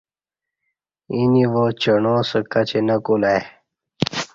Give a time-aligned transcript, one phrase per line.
[1.13, 3.39] ییں نِوا ڄݨا سہ کچی نہ کُلہ ای